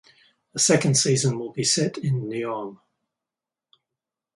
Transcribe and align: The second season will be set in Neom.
The 0.53 0.57
second 0.57 0.95
season 0.95 1.37
will 1.37 1.51
be 1.53 1.63
set 1.63 1.95
in 1.99 2.23
Neom. 2.23 2.79